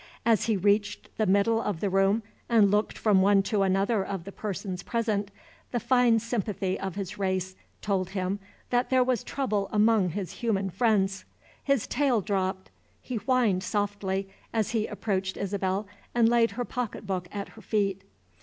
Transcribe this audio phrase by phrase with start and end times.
[0.25, 4.23] As he reached the middle of the room, and looked from one to another of
[4.23, 5.29] the persons present,
[5.71, 8.39] the fine sympathy of his race told him
[8.71, 11.23] that there was trouble among his human friends.
[11.63, 17.49] His tail dropped; he whined softly as he approached Isabel, and laid her pocketbook at
[17.49, 18.01] her feet.